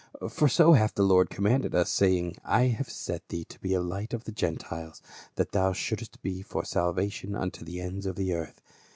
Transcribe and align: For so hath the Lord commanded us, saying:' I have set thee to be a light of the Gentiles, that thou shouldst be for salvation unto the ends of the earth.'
For 0.31 0.49
so 0.49 0.73
hath 0.73 0.95
the 0.95 1.03
Lord 1.03 1.29
commanded 1.29 1.75
us, 1.75 1.91
saying:' 1.91 2.37
I 2.43 2.69
have 2.69 2.89
set 2.89 3.29
thee 3.29 3.43
to 3.45 3.59
be 3.59 3.75
a 3.75 3.81
light 3.81 4.15
of 4.15 4.23
the 4.23 4.31
Gentiles, 4.31 4.99
that 5.35 5.51
thou 5.51 5.73
shouldst 5.73 6.19
be 6.23 6.41
for 6.41 6.65
salvation 6.65 7.35
unto 7.35 7.63
the 7.63 7.79
ends 7.81 8.07
of 8.07 8.15
the 8.15 8.33
earth.' 8.33 8.63